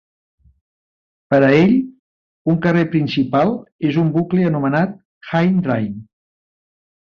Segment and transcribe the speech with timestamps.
[1.33, 1.75] Per a ell,
[2.55, 3.53] un carrer principal
[3.91, 4.99] és un bucle anomenat
[5.35, 5.97] Hind Drive.